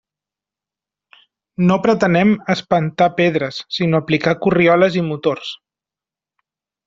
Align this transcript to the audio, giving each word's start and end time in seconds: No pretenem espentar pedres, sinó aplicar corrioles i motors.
No 1.65 1.75
pretenem 1.83 2.31
espentar 2.55 3.09
pedres, 3.19 3.59
sinó 3.77 3.99
aplicar 4.01 4.35
corrioles 4.47 4.97
i 5.03 5.05
motors. 5.13 5.53